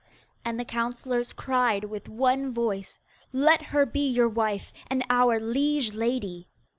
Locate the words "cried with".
1.31-2.09